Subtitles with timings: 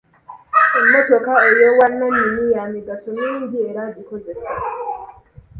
[0.79, 4.53] Emmotoka ey'obwannanyini ya migaso mingi eri agikozesa.